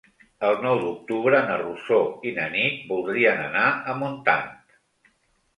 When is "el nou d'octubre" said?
0.45-1.41